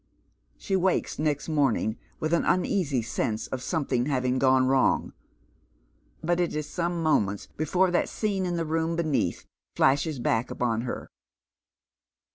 Slie 0.57 0.77
wakes 0.77 1.19
next 1.19 1.47
morning 1.47 1.95
with 2.19 2.33
an 2.33 2.43
uneasy 2.43 3.03
sense 3.03 3.45
of 3.45 3.61
something 3.61 4.07
having 4.07 4.39
gone 4.39 4.65
wrong; 4.65 5.13
but 6.23 6.39
it 6.39 6.55
is 6.55 6.67
some 6.67 7.03
moments 7.03 7.45
before 7.55 7.91
that 7.91 8.09
scene 8.09 8.47
in 8.47 8.55
the 8.55 8.65
room 8.65 8.95
beneath 8.95 9.45
flashes 9.75 10.17
back 10.17 10.49
upon 10.49 10.81
her. 10.81 11.11